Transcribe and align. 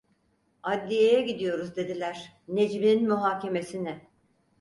"Adliyeye 0.63 1.21
gidiyoruz" 1.21 1.75
dediler, 1.75 2.35
"Necmi'nin 2.47 3.07
muhakemesine." 3.09 4.07